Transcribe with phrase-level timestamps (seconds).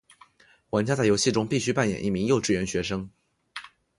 [0.71, 3.11] 玩家在游戏中必须扮演一名幼稚园学生。